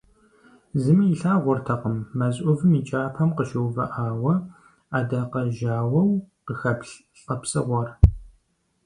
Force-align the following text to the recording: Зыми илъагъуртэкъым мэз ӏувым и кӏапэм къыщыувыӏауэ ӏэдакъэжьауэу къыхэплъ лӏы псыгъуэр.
Зыми 0.81 1.05
илъагъуртэкъым 1.13 1.97
мэз 2.17 2.35
ӏувым 2.43 2.71
и 2.79 2.81
кӏапэм 2.87 3.29
къыщыувыӏауэ 3.35 4.33
ӏэдакъэжьауэу 4.91 6.11
къыхэплъ 6.45 6.93
лӏы 7.21 7.35
псыгъуэр. 7.41 7.89